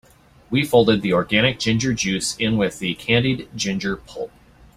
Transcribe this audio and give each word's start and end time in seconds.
We 0.49 0.65
fold 0.65 1.03
the 1.03 1.13
organic 1.13 1.59
ginger 1.59 1.93
juice 1.93 2.35
in 2.37 2.57
with 2.57 2.79
the 2.79 2.95
candied 2.95 3.49
ginger 3.55 3.95
pulp. 3.97 4.31